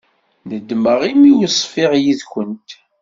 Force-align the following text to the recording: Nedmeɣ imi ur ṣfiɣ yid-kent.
Nedmeɣ 0.49 0.99
imi 1.11 1.31
ur 1.39 1.47
ṣfiɣ 1.59 1.91
yid-kent. 2.03 2.69